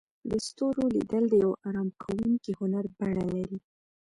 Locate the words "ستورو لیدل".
0.47-1.23